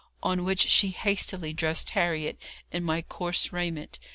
[0.23, 3.99] On which she hastily dressed Harriet in my coarse raiment.